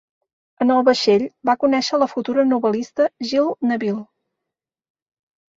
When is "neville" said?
3.69-4.03